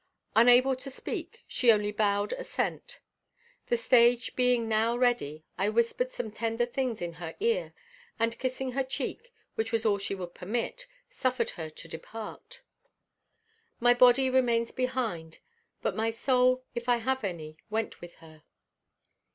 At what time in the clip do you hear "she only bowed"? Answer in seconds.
1.47-2.33